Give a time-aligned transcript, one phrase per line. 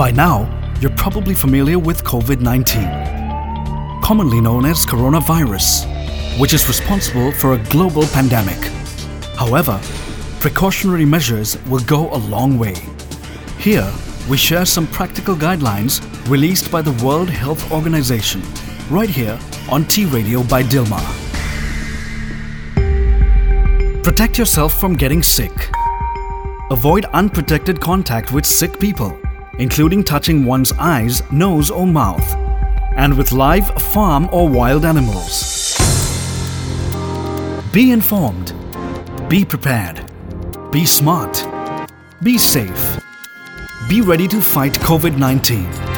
[0.00, 0.48] By now,
[0.80, 5.84] you're probably familiar with COVID 19, commonly known as coronavirus,
[6.40, 8.56] which is responsible for a global pandemic.
[9.36, 9.78] However,
[10.40, 12.76] precautionary measures will go a long way.
[13.58, 13.92] Here,
[14.26, 18.40] we share some practical guidelines released by the World Health Organization,
[18.88, 19.38] right here
[19.70, 21.04] on Tea Radio by Dilmah.
[24.02, 25.52] Protect yourself from getting sick.
[26.70, 29.20] Avoid unprotected contact with sick people,
[29.60, 32.34] including touching one's eyes, nose, or mouth,
[32.96, 35.76] and with live, farm, or wild animals.
[37.72, 38.54] Be informed.
[39.28, 40.10] Be prepared.
[40.72, 41.46] Be smart.
[42.22, 43.00] Be safe.
[43.88, 45.89] Be ready to fight COVID 19.